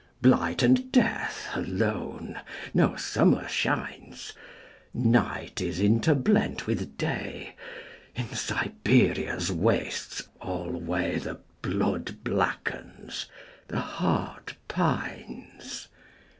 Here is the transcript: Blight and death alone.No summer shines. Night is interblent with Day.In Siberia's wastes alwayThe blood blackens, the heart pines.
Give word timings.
Blight 0.19 0.63
and 0.63 0.91
death 0.91 1.47
alone.No 1.53 2.95
summer 2.95 3.47
shines. 3.47 4.33
Night 4.95 5.61
is 5.61 5.79
interblent 5.79 6.65
with 6.65 6.97
Day.In 6.97 8.27
Siberia's 8.29 9.51
wastes 9.51 10.27
alwayThe 10.41 11.37
blood 11.61 12.17
blackens, 12.23 13.27
the 13.67 13.79
heart 13.79 14.55
pines. 14.67 15.87